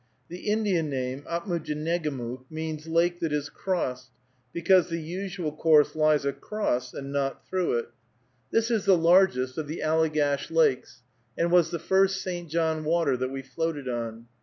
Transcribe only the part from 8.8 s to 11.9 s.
the largest of the Allegash lakes, and was the